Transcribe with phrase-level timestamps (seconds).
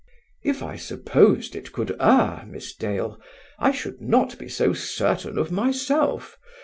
[0.43, 3.21] "If I supposed it could err, Miss Dale,
[3.59, 6.39] I should not be so certain of myself.